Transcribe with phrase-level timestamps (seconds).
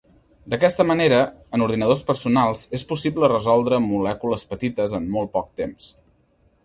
[0.53, 1.17] D'aquesta manera,
[1.57, 5.93] en ordinadors personals és possible resoldre molècules petites en molt poc temps.